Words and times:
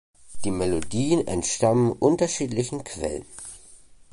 Die 0.45 0.49
Melodien 0.49 1.27
entstammen 1.27 1.91
unterschiedlichen 1.91 2.83
Quellen. 2.83 3.23